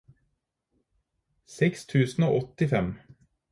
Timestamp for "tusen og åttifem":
1.93-2.93